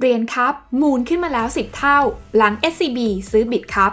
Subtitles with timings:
[0.00, 1.98] เหรียญครับมูลขึ้นมาแล้ว 10 เท่า
[2.36, 2.98] หลัง SCB
[3.30, 3.92] ซื้อบิตครับ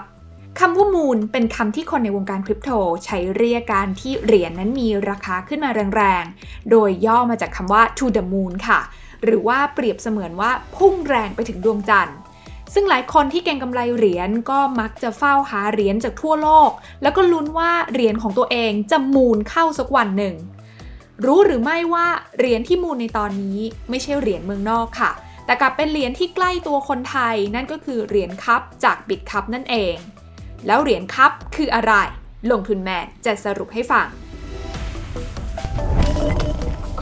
[0.59, 2.71] คำว่ามูลเป็นคำที่คนในวงการคริปโต
[3.05, 8.79] ใช้เรียกการที่เหรียญนั้นมีราคาขึ้นมาแรงๆ โดยย่อมาจากคำว่า to the moon ค่ะ
[9.23, 12.17] หรือว่าเปรียบเสมือนว่าพุ่งแรงไปถึงดวงจันทร์
[12.73, 20.35] ซึ่งหลายคนที่เก่งกำไรเหรียญก็มักจะเฝ้าหาเหรียญจากทั่วโลก แล้วก็ลุ้นว่าเหรียญของตัวเองจะมูลเข้าสักวันหนึ่ง
[21.25, 23.59] รู้หรือไม่ว่าเหรียญที่มูลในตอนนี้
[23.89, 25.11] ไม่ใช่เหรียญเมืองนอกค่ะ
[25.45, 29.95] แต่กลับเป็นเหรียญที่ใกล้ตัวคนไทยนั่นก็คือเหรียญคัพจากบิตคัพนั่นเอง
[30.67, 31.93] แล้วเหรียญคัพคืออะไร
[32.51, 34.07] ลงทุนแมนจะสรุปให้ฟัง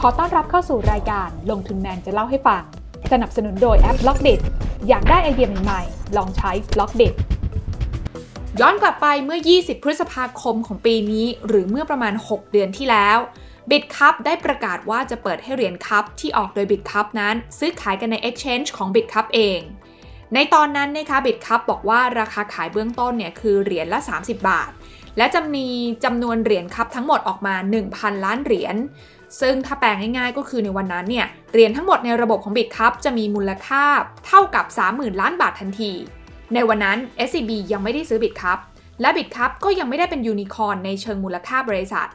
[0.06, 2.62] อต้อนรับเข้าสู่รายการลงทุนแมนจะเล่าให้ฟัง
[3.12, 4.30] สนับสนุนโดยแอป b ล็อกเด
[4.88, 7.04] อยากได้ไอเดียใหม่ๆ ลองใช้ b ล็อกเด
[8.60, 13.18] ย้อนกลับไปเมื่อ 20 พฤษภาคมของปีนี้ หรือเมื่อประมาณ 6 เดือนที่แล้ว
[13.70, 19.60] Bitkub ได้ประกาศว่าจะเปิดให้เหรียญ KUB ที่ออกโดย Bitkub นั้น ซื้อขายกันใน Exchange ของ Bitkub เอง
[20.34, 24.70] ในตอนนั้นนะคะ Bitkub บอกว่าราคาขายเบื้องต้นเนี่ยคือเหรียญละ 30 บาท
[25.16, 25.66] และจะมี
[26.04, 27.54] จำนวนเหรียญ KUB ทั้งหมดออกมา
[27.90, 28.76] 1,000 ล้านเหรียญ
[29.40, 33.84] ซึ่งถ้าแปลงง่ายๆก็คือในวันนั้นเนี่ยเหรียญทั้งหมดในระบบของ Bitkub จะมีมูลค่า
[34.26, 35.92] เท่ากับ 30,000 ล้านบาททันที
[36.54, 38.58] ในวันนั้น SCB ยังไม่ได้ซื้อ Bitkub
[39.00, 42.08] และ Bitkub ก็ยังไม่ได้เป็นยูนิคอร์นในเชิงมูลค่าบริษัท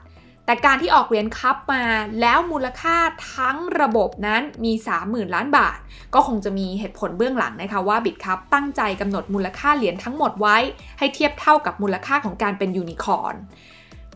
[0.49, 1.83] แต่การที่ออกเหรียญ KUB มา
[2.21, 2.97] แล้วมูลค่า
[3.33, 5.77] ทั้งระบบนั้นมี 30,000 ล้านบาท
[6.13, 10.57] ก็คงจะมีเหตุผลเบื้องหลังนะคะว่า Bitkub ตั้งใจกำหนดมูลค่าเหรียญทั้งหมดไว้
[10.99, 13.35] ให้เทียบเท่ากับมูลค่าของการเป็นยูนิคอร์น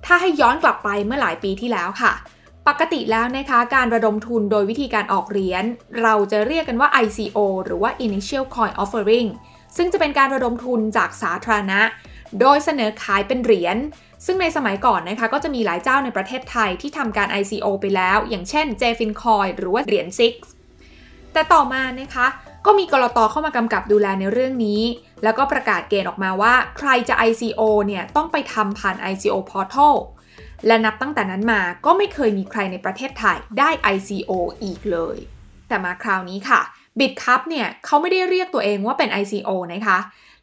[0.05, 2.13] ถ้าให้ย้อนกลับไปเมื่อหลายปีที่แล้วค่ะ
[2.67, 5.63] ปกติแล้วนะคะการระดมทุนโดยวิธีการออกเหรียญ
[6.03, 9.29] เราจะเรียกกันว่า ICO หรือว่า Initial Coin Offering
[9.77, 11.81] ซึ่งจะเป็นการระดมทุนจากสาธารณะ
[12.41, 13.77] โดยเสนอขายเป็นเหรียญ
[14.25, 20.07] ซึ่งในสมัยก่อนนะคะก็จะมีหลายเจ้าในประเทศไทยที่ทำการ ICO ไปแล้ว อย่างเช่น JFinCoin หรือว่าเหรียญ
[20.69, 22.27] 6แต่ต่อมานะคะ
[22.65, 24.81] ก็มีกรตเข้ามากำกับดูแลในเรื่องนี้
[25.23, 29.95] แล้วก็ประกาศเกณฑ์ออกมาว่า ใครจะ ICO เนี่ยต้องไปทำผ่าน ICO Portal
[30.67, 34.31] และนับตั้งแต่นั้นมาก็ไม่เคยมีใครในประเทศไทยได้ ICO
[34.63, 35.17] อีกเลย
[35.67, 36.61] แต่มาคราวนี้ค่ะ
[36.99, 39.97] BitCup เนี่ยเขาไม่ได้เรียกตัวเองว่าเป็น ICO นะคะ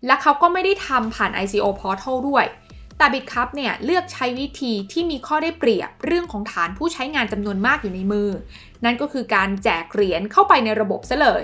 [0.06, 2.44] และเขาก็ไม่ได้ทำผ่าน ICO Portal ด้วย
[3.00, 8.28] แต่บิตคัพเนี่ยเลือกใช้วิธีที่มีข้อได้เปรียบเรื่องของฐานผู้ใช้งานจำนวนมากอยู่ในมือ
[8.84, 11.43] นั่นก็คือการแจกเหรียญเข้าไปในระบบซะเลย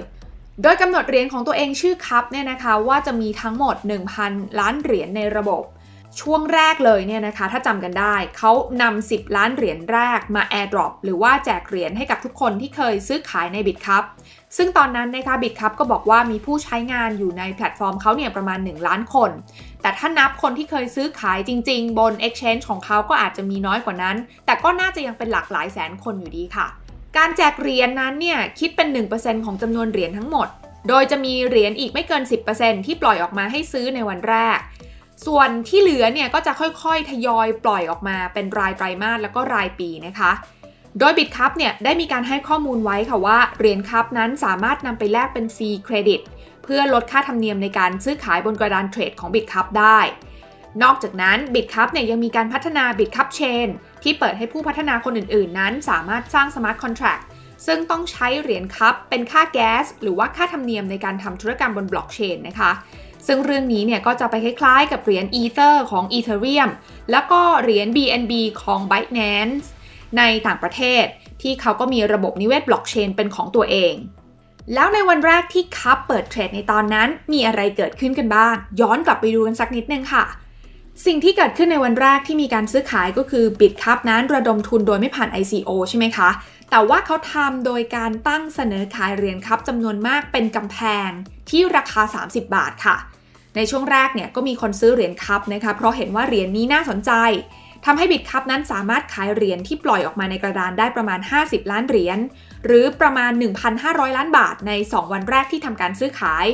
[0.63, 3.77] โดยกำหนดเหรียญของตัวเองชื่อคัพเนี่ยนะคะว่าจะมีทั้งหมด
[4.17, 5.65] 1,000 ล้านเหรียญในระบบ
[6.21, 8.53] ช่วงแรกเลยเนี่ยนะคะ ถ้าจำกันได้ เขา
[8.83, 14.05] นำ10 ล้านเหรียญแรกมา airdrop หรือว่าแจกเหรียญให้กับทุกคนที่เคยซื้อขายใน Bitkub
[14.57, 19.31] ซึ่งตอนนั้นนะคะ Bitkub ก็บอกว่ามีผู้ใช้งานอยู่ในแพลตฟอร์มเขาเนี่ยประมาณ 1 ล้านคน
[19.83, 24.17] แต่ถ้านับคนที่เคยซื้อขายจริง ๆ บน Exchange ของเขาก็อาจจะมีน้อยกว่านั้น
[24.47, 26.67] แต่ก็น่าจะยังเป็นหลักหลายแสนคนอยู่ดีค่ะ
[27.17, 30.49] การแจกเหรียญนั้นเนี่ยคิดเป็น 1%ของจำนวนเหรียญทั้งหมด
[30.89, 32.23] โดยจะมีเหรียญอีกไม่เกิน
[32.55, 34.59] 10%ที่ปล่อยออกมาให้ซื้อในวันแรก
[35.27, 40.33] ส่วนที่เหลือเนี่ยก็จะค่อยๆ ทยอยปล่อยออกมาเป็นรายไตรมาสแล้วก็รายปีนะคะ
[40.99, 46.21] โดย Bitkub เนี่ยได้มีการให้ข้อมูลไว้ค่ะว่าเหรียญ KUB นั้นสามารถนำไปแลกเป็น free credit
[46.67, 49.99] เพื่อลดค่าธรรมเนียมในการซื้อขายบนกระดานเทรดของ Bitkub ได้
[50.83, 53.69] นอกจากนั้น Bitkub เนี่ยยังมีการพัฒนา Bitkub Chain
[54.03, 57.19] ที่เปิดให้ผู้พัฒนาคนอื่นๆ นั้น สามารถสร้าง smart contract
[57.67, 62.71] ซึ่งต้องใช้เหรียญ KUB เป็นค่าแก๊ส หรือว่าค่าธรรมเนียมในการทำธุรกรรมบนบล็อกเชนนะคะ
[63.27, 66.71] ซึ่งเรื่องนี้เนี่ยก็จะไปคล้ายๆ กับเหรียญ Ether ของ Ethereum
[67.11, 68.33] แล้วก็เหรียญ BNB
[68.63, 69.67] ของ Binance
[70.19, 71.05] ในต่างประเทศ
[71.43, 73.95] ที่เขาก็มีระบบนิเวศบล็อกเชนเป็นของตัวเอง
[74.75, 80.25] แล้วในวันแรกที่ KUB เปิดเทรดในตอนนั้น มีอะไรเกิดขึ้นกันบ้าง ย้อนกลับไปดูกันสักนิดนึงค่ะ
[81.07, 86.31] สิ่งที่เกิดขึ้นในวันแรกที่มีการซื้อขายก็คือ Bitkub นั้นระดมทุนโดยไม่ผ่าน ICO ใช่ไหมคะ
[86.71, 90.79] แต่ว่าเขาทำโดยการตั้งเสนอขายเหรียญ KUB จำนวนมากเป็นกำแพ
[91.09, 91.11] ง
[91.51, 92.97] ที่ราคา 30 บาทค่ะ
[93.57, 97.13] ในช่วงแรกเนี่ยก็มีคนซื้อเหรียญ KUB นะคะเพราะเห็นว่าเหรียญนี้น่าสนใจ
[97.89, 102.19] ทำให้ Bitkub นั้นสามารถขายเหรียญที่ปล่อยออกมาในกระดานได้ประมาณ 50 ล้านเหรียญ
[102.65, 103.33] หรือประมาณ
[103.75, 106.47] 1,500 ล้านบาทใน 2 วันแรกที่ทำการซื้อขาย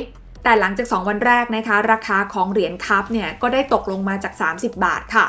[0.43, 5.27] แต่หลังจาก 2 วันแรกนะคะ ราคาของเหรียญ KUB เนี่ยก็ได้ตกลงมาจาก 30 บาทค่ะ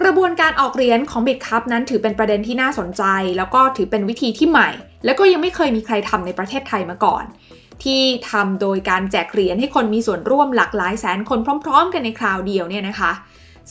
[0.00, 3.02] กระบวนการออกเหรียญของ Bitkub นั้นถือเป็นประเด็นที่น่าสนใจ
[3.38, 4.70] แล้วก็ถือเป็นวิธีที่ใหม่
[5.04, 7.24] แล้วก็ยังไม่เคยมีใครทำในประเทศไทยมาก่อน
[7.84, 13.12] ที่ทำโดยการแจกเหรียญให้คนมีส่วนร่วมหลากหลายแสนคนพร้อม ๆ กันในคราวเดียวเนี่ยนะคะ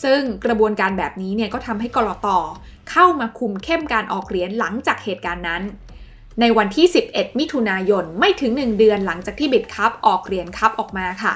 [0.03, 2.37] ซึ่งกระบวนการแบบนี้เนี่ยก็ทำให้กรอตอ
[2.91, 5.63] เข้ามาคุมเข้มการออกเหรียญหลังจากเหตุการณ์นั้น
[6.41, 11.35] ในวันที่ 11 มิถุนายนไม่ถึง 1 เดือนหลังจากที่บิตคัพออกเหรียญคัพออกมาค่ะ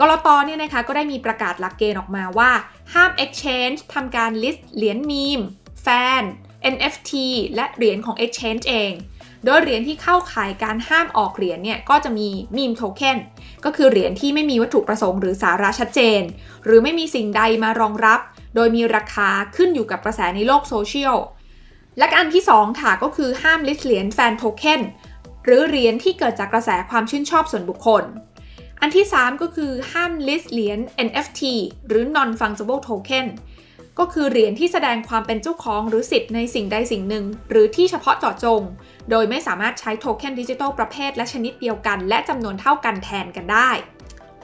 [0.00, 2.50] กรตเนี่ยนะคะก็ได้มีประกาศหลักเกณฑ์ออกมาว่า
[2.94, 5.40] ห้าม Exchange ทำการ list เหรียญมีม
[5.82, 6.22] Fan
[6.74, 7.12] NFT
[7.54, 8.92] และเหรียญของ Exchange เอง
[9.44, 13.18] โดยเหรียญที่เข้าข่ายการห้ามออกเหรียญเนี่ยก็จะมี Meme Token
[13.66, 16.22] ก็คือเหรียญที่ไม่มีวัตถุประสงค์หรือสาระชัดเจน
[16.64, 18.20] หรือไม่มีสิ่งใดมารองรับ
[18.54, 21.16] โดยมีราคาขึ้นอยู่กับกระแสในโลกโซเชียล
[21.98, 24.80] และอันที่ 2 ค่ะก็คือห้าม list เหรียญ Fan Token
[25.44, 28.04] หรือเหรียญที่เกิดจากกระแสความชื่นชอบส่วนบุคคล
[28.80, 31.42] อันที่ 3 ก็คือห้าม list เหรียญ NFT
[31.88, 33.26] หรือ non fungible token
[33.98, 38.62] ก็คือเหรียญที่แสดงความเป็นเจ้าของหรือสิทธิ์ในสิ่งใดสิ่งหนึ่ง หรือที่เฉพาะเจาะจง
[39.10, 43.70] โดยไม่สามารถใช้โทเค็นดิจิทัลประเภทและชนิดเดียวกัน และจำนวนเท่ากันแทนกันได้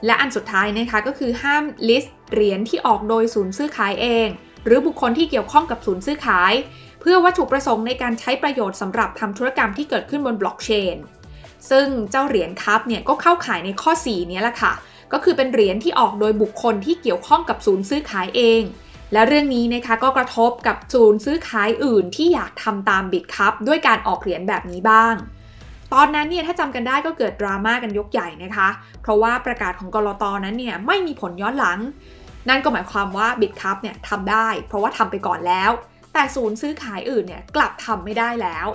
[0.05, 4.27] และอันสุดท้ายนะคะก็คือห้าม list เหรียญที่ออกโดยศูนย์ซื้อขายเอง
[4.65, 6.53] หรือบุคคลที่เกี่ยวข้องกับศูนย์ซื้อขาย
[7.01, 10.97] เพื่อวัตถุประสงค์ในการใช้ประโยชน์สำหรับทำธุรกรรมที่เกิดขึ้นบนบล็อกเชน
[11.69, 14.73] ซึ่งเจ้าเหรียญ KUB เนี่ยก็เข้าข่ายในข้อ 4 นี้แหละค่ะ
[15.13, 18.61] ก็คือเป็นเหรียญที่ออกโดยบุคคลที่เกี่ยวข้องกับศูนย์ซื้อขายเอง
[19.13, 25.15] และเรื่องนี้นะคะก็กระทบกับศูนย์ซื้อขายอื่นที่อยากทำตาม Bitkub ด้วยการออกเหรียญแบบนี้บ้าง
[25.93, 28.69] ตอนนั้นเนี่ยถ้าจำกันได้ก็เกิดดราม่ากันยกใหญ่นะคะ
[29.01, 31.79] เพราะว่าประกาศของกลตนั้นเนี่ยไม่มีผลย้อนหลัง
[32.49, 35.71] นั่นก็หมายความว่า Bitkub เนี่ยทำได้ เพราะว่าทำไปก่อนแล้ว
[36.13, 38.67] แต่ศูนย์ซื้อขายอื่นเนี่ยกลับทำไม่ได้แล้ว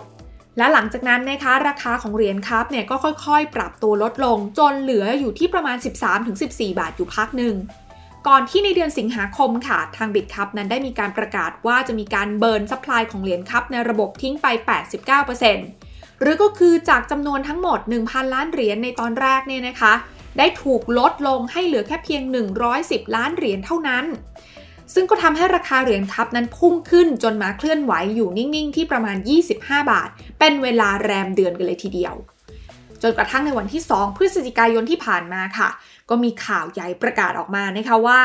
[0.56, 2.96] และหลังจากนั้นนะคะราคาของเหรียญ KUB เนี่ยก็
[3.26, 5.76] ค่อยๆ ปรับตัวลดลงจนเหลืออยู่ที่ประมาณ
[6.26, 7.54] 13-14 บาทอยู่พักหนึ่ง
[8.26, 14.46] ก่อนที่ในเดือนสิงหาคมค่ะ ทาง Bitkub นั้นได้มีการประกาศว่าจะมีการ burn supply ของเหรียญ KUB ในระบบทิ้งไป
[15.34, 19.92] 89%หรือก็คือจากจำนวนทั้งหมด 1,000 ล้านเหรียญในตอนแรกเนี่ยนะคะ
[20.38, 22.22] ได้ถูกลดลงให้เหลือแค่เพียง
[22.70, 24.04] 110 ล้านเหรียญเท่านั้น
[24.94, 29.16] ซึ่งก็ทำให้ราคาเหรียญ KUB นั้นพุ่งขึ้นจนมาเคลื่อนไหวอยู่นิ่งๆ ที่ประมาณ
[29.54, 32.14] 25 บาท เป็นเวลาแรมเดือนกันเลยทีเดียว
[33.02, 35.68] จนกระทั่งในวันที่ 2 พฤศจิกายนที่ผ่านมาค่ะ
[36.08, 38.20] ก็มีข่าวใหญ่ประกาศออกมานะคะว่า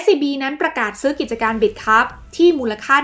[0.00, 2.96] SCB นั้นประกาศซื้อกิจการ Bitkub ที่มูลค่า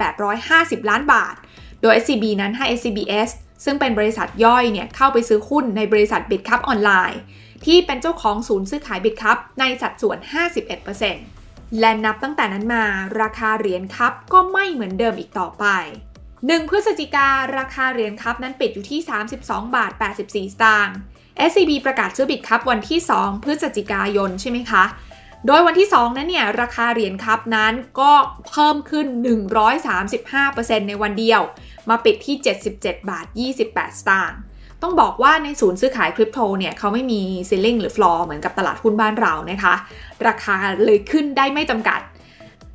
[0.00, 1.34] 17,850 ล้านบาท
[1.82, 3.30] โดย SCB นั้นให้ SCBS
[3.64, 7.20] ซึ่งเป็นบริษัทย่อยเนี่ยเข้าไปซื้อหุ้นในบริษัท Bitkub Online
[7.64, 10.18] ที่เป็นเจ้าของศูนย์ซื้อขาย Bitkub ในสัดส่วน
[10.98, 12.84] 51%และนับตั้งแต่นั้นมา
[13.20, 15.64] ราคาเหรียญ KUB ก็ไม่เหมือนเดิมอีกต่อไป
[16.50, 17.28] 1 พฤศจิกา
[17.58, 19.00] ราคาเหรียญ KUB นั้นปิดอยู่ที่
[19.38, 20.96] 32 บาท 84 สตางค์
[21.50, 24.84] SCB ประกาศซื้อ Bitkub วันที่ 2 พฤศจิกายนใช่ไหมคะ
[25.46, 28.12] โดยวันที่ 2 นั้นเนี่ยราคาเหรียญ KUB นั้นก็
[28.50, 29.06] เพิ่มขึ้น
[29.96, 31.40] 135%ในวันเดียว
[31.88, 32.36] มาปิดที่
[32.72, 33.26] 77 บาท
[33.64, 34.38] 28 สตางค์
[34.82, 39.74] ต้องบอกว่าในศูนย์ซื้อขายคริปโตเนี่ยเขาไม่มี ceiling หรือฟลอร์เหมือนกับตลาดหุ้นบ้านเรานะคะ
[40.26, 42.00] ราคาเลยขึ้นได้ไม่จำกัด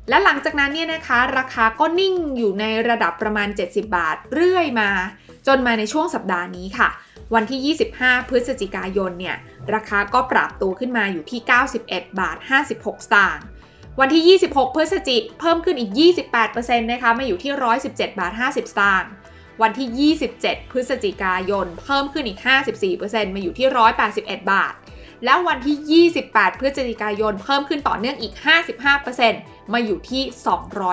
[0.08, 4.90] และหลังจากนั้นเนี่ยนะคะ ราคาก็นิ่งอยู่ในระดับประมาณ 70 บาทเรื่อยมา
[5.46, 6.88] จนมาในช่วงสัปดาห์นี้ค่ะ
[7.34, 9.36] วันที่ 25 พฤศจิกายนเนี่ย
[9.74, 11.40] ราคาก็ปรับตัวขึ้นมาอยู่ที่
[11.80, 12.36] 91 บาท
[12.72, 13.44] 56 สตางค์
[14.00, 15.92] วันที่ 26 พฤศจิกเพิ่มขึ้นอีก
[16.36, 17.52] 28%นะคะมาอยู่ที่
[17.86, 19.10] 117 บาท 50 สตางค์
[19.62, 22.40] วันที่ 27 พฤศจิกายน เพิ่มขึ้นอีก
[22.86, 23.68] 54%มาอยู่ที่
[24.08, 24.74] 181 บาท
[25.24, 28.34] แล้ววันที่ 28 พฤศจิกายนเพิ่มขึ้นต่อเนื่องอีก
[29.02, 30.22] 55%มาอยู่ที่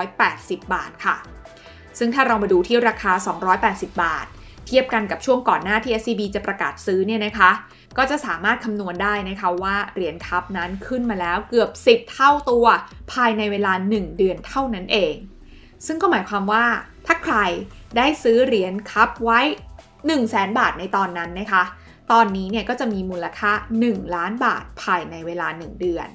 [0.00, 1.16] 280 บาทค่ะ
[1.98, 3.12] ซึ่งถ้าเรามาดูที่ราคา
[3.56, 4.26] 280 บาท
[4.66, 7.50] เทียบกันกับช่วงก่อนหน้าที่ SCB จะประกาศซื้อเนี่ยนะคะ
[7.96, 12.66] ก็จะสามารถคำนวณได้นะคะว่าเหรียญคัพนั้นขึ้นมาแล้วเกือบ 10 เท่าตัว
[13.12, 15.14] ภายในเวลา 1 เดือนเท่านั้นเอง
[15.86, 16.64] ซึ่งก็หมายความว่า
[17.06, 17.36] ถ้าใคร
[17.96, 19.40] ได้ซื้อเหรียญคัพไว้
[19.82, 21.62] 1 0 0 0 0แบาทในตอนนั้นนะคะ
[22.12, 23.52] ตอนนี้เนี่ยก็จะมีมูลค่า
[23.84, 26.08] 1 ล้านบาทภายในเวลา 1 เดือน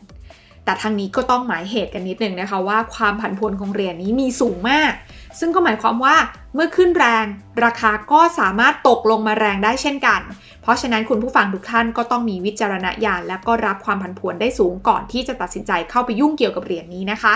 [0.66, 4.92] แต่ทางนี้ก็ต้องหมายเหตุกันนิดนึงนะคะว่าความผันผวนของเหรียญนี้มีสูงมาก
[5.40, 6.16] ซึ่งก็หมายความว่า
[6.54, 7.25] เมื่อขึ้นแรง
[7.66, 10.22] ราคาก็สามารถตกลงมาแรงได้เช่นกัน
[10.62, 17.34] เพราะฉะนั้นคุณผู้ฟังทุกท่านก็ต้องมีวิจารณญาณและก็รับความผันผวนได้สูงก่อนที่จะตัดสินใจเข้าไปยุ่งเกี่ยวกับเหรียญนี้นะคะ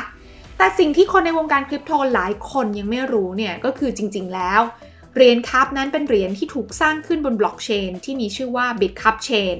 [0.58, 4.62] แต่สิ่งที่คนในวงการคริปโตหลายคนยังไม่รู้เนี่ยก็คือจริง ๆ แล้ว
[5.16, 9.58] เหรียญ KUB นั้นเป็นเหรียญที่ถูกสร้างขึ้นบนบล็อกเชนที่มีชื่อว่า Bitkub Chain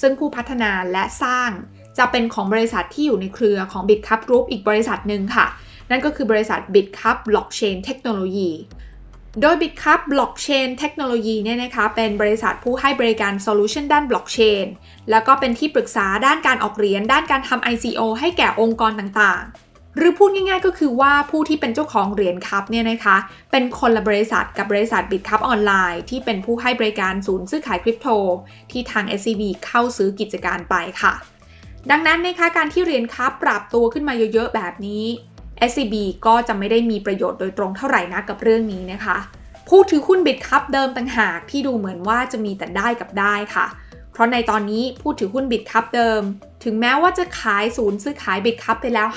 [0.00, 1.50] ซึ่งผู้พัฒนาและสร้าง
[1.98, 5.46] จะเป็นของบริษัทที่อยู่ในเครือของ Bitkub Group อีกบริษัทหนึ่งค่ะ
[5.90, 8.50] นั่นก็คือบริษัท Bitkub Blockchain Technology
[9.40, 14.66] โดย Bitkub Blockchain Technology เนี่ยนะคะเป็นบริษัทผู้ให้บริการ solution ด้านบล็อกเชน
[15.10, 19.65] แล้วก็เป็นที่ปรึกษาด้านการออกเหรียญด้านการทำ ICO ให้แก่องค์กรต่างๆ
[19.96, 23.16] หรือพูดง่ายๆก็คือว่าผู้ที่เป็นเจ้าของเหรียญ KUB เนี่ยนะคะ
[23.50, 28.08] เป็นคนละบริษัทกับบริษัท Bitkub Online ที่เป็นผู้ให้บริการศูนย์ซื้อขายคริปโต
[28.70, 31.14] ที่ทาง SCB เข้าซื้อกิจการไปค่ะ
[31.90, 35.04] ดังนั้นนะคะการที่เหรียญ KUB ปรับตัวขึ้นมาเยอะๆแบบนี้
[35.70, 35.94] SCB
[36.26, 39.16] ก็จะไม่ได้มีประโยชน์โดยตรงเท่าไหร่นะกับเรื่องนี้นะคะ
[39.68, 46.22] ผู้ถือหุ้น Bitkub เดิมต่างหากที่ดูเหมือนว่าจะมีแต่ได้กับได้ค่ะเพราะในตอนนี้ผู้ถือหุ้น Bitkub เดิม
[46.64, 49.08] ถึงแม้ว่าจะขายศูนย์ซื้อขาย Bitkub ไปแล้ว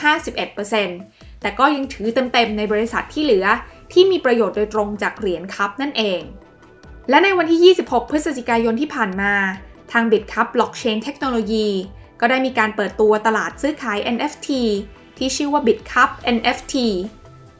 [0.65, 3.45] 51%แต่ก็ยังถือเต็มๆในบริษัทที่เหลือ
[3.93, 6.21] ที่มีประโยชน์โดยตรงจากเหรียญ KUB นั่นเอง
[7.09, 9.33] และในวันที่ 26 พฤศจิกายนที่ผ่านมา
[9.91, 11.69] ทาง Bitkub Blockchain Technology
[12.19, 14.49] ก็ได้มีการเปิดตัวตลาดซื้อขาย NFT
[15.17, 16.75] ที่ชื่อว่า Bitkub NFT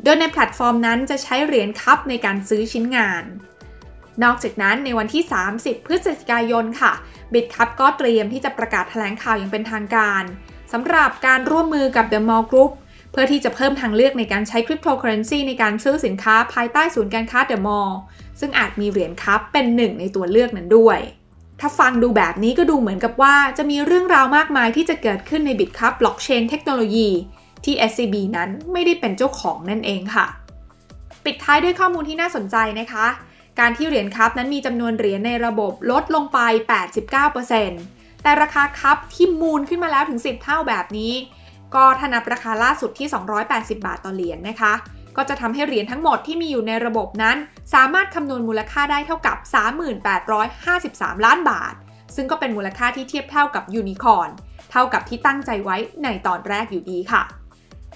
[0.04, 3.24] โดยในแพลตฟอร์มนั้นจะใช้เหรียญ KUB ในการซื้อชิ้นงาน
[4.24, 5.24] นอกจากนั้นในวันที่
[5.56, 6.92] 30 พฤศจิกายนค่ะ
[7.34, 10.24] BitCup ก็เตรียมที่จะประกาศแถลงข่าวอย่างเป็นทางการ
[10.74, 12.72] สำหรับการร่วมมือกับ The Mall Group
[13.12, 17.92] เพื่อที่จะเพิ่มทางเลือกในการใช้คริปโตเคอเรนซีในการซื้อสินค้าภายใต้ศูนย์การค้า The Mall
[18.40, 21.00] ซึ่งอาจมีเหรียญคัพเป็นหนึ่งในตัวเลือกนั้นด้วย
[21.60, 27.10] ถ้าฟังดูแบบนี้ก็ดูเหมือนกับว่าจะมีเรื่องราวมากมายที่จะเกิดขึ้นใน BitCup Blockchain Technology
[27.66, 30.26] ที่ SCB นั้นไม่ได้เป็นเจ้าของนั่นเองค่ะ
[31.26, 33.08] ปิดท้ายด้วยข้อมูลที่น่าสนใจนะคะ
[33.60, 36.40] การที่เหรียญ KUB นั้นมีจำนวนเหรียญในระบบลดลงไป
[37.48, 41.14] 89%แต่ราคา KUB ที่ moon ขึ้นมาแล้วถึง 10 เท่าแบบนี้
[41.76, 43.08] ก็ถ้านับราคาล่าสุดที่
[43.46, 44.74] 280 บาทต่อเหรียญนะคะ
[45.18, 47.38] ก็จะทำให้เหรียญทั้งหมดที่มีอยู่ในระบบนั้น
[47.74, 49.38] สามารถคำนวณมูลค่าได้เท่ากับ
[50.52, 51.74] 3853 ล้านบาท
[52.16, 54.30] ซึ่งก็เป็นมูลค่าที่เทียบเท่ากับยูนิคอร์น
[54.72, 57.22] เท่ากับที่ตั้งใจไว้ในตอนแรกอยู่ดีค่ะ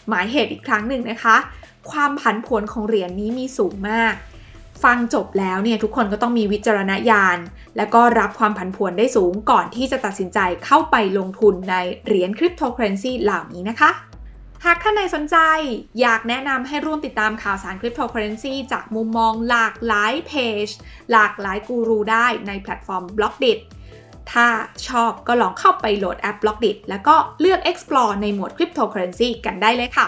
[0.08, 1.36] หมายเหตุอีกครั้งหนึ่งนะคะ
[1.92, 4.14] ความผันผวนของเหรียญนนี้มีสูงมาก
[4.84, 7.38] ฟังจบแล้วเนี่ยทุกคนก็ต้องมีวิจารณญาณ
[7.78, 11.76] และก็รับความผันผวนได้สูงก่อนที่จะตัดสินใจเข้าไปลงทุนใน
[12.06, 13.92] เหรียญคริปโตเคอเรนซีเหล่านี้นะคะ
[14.66, 15.38] หากท่านใดสนใจ
[16.02, 20.32] อยากแนะนำให้ร่วมติดตามข่าวสารคริปโตเคอเรนซีจากมุมมองหลากหลายเพ
[20.66, 20.68] จ
[21.12, 23.60] หลากหลายกูรูได้ในแพลตฟอร์ม b l o c k d i t
[24.32, 24.48] ถ้า
[24.88, 30.08] ชอบก็ลองเข้าไปโหลดแอป b l o c k d i t แล้วก็เลือก explore ในหมวด cryptocurrency กันได้เลยค่ะ